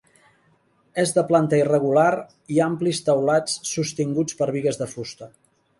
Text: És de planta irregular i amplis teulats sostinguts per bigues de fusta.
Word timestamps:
És 1.03 1.13
de 1.17 1.23
planta 1.31 1.59
irregular 1.63 2.07
i 2.57 2.59
amplis 2.69 3.05
teulats 3.11 3.61
sostinguts 3.75 4.41
per 4.43 4.51
bigues 4.59 4.83
de 4.83 4.95
fusta. 4.97 5.35